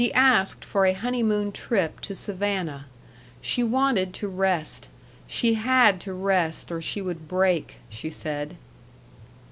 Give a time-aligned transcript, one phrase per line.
[0.01, 2.87] She asked for a honeymoon trip to Savannah.
[3.39, 4.89] She wanted to rest;
[5.27, 8.57] she had to rest or she would break, she said.